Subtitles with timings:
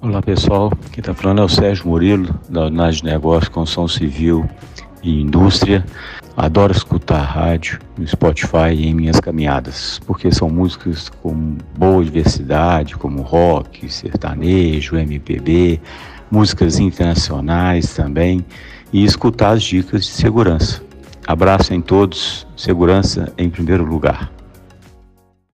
[0.00, 4.48] Olá pessoal, quem está falando é o Sérgio Murilo, da Unidade de Negócios, Construção Civil
[5.02, 5.84] e Indústria.
[6.36, 12.96] Adoro escutar rádio no Spotify e em minhas caminhadas, porque são músicas com boa diversidade,
[12.96, 15.80] como rock, sertanejo, MPB,
[16.30, 18.46] músicas internacionais também,
[18.92, 20.80] e escutar as dicas de segurança.
[21.26, 24.30] Abraço em todos, segurança em primeiro lugar.